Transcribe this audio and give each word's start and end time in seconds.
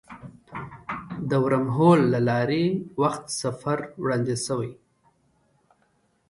د 1.29 1.31
ورم 1.43 1.65
هول 1.77 1.99
له 2.13 2.19
لارې 2.29 2.65
وخت 3.01 3.23
سفر 3.41 3.79
وړاندیز 4.03 4.39
شوی. 4.47 4.71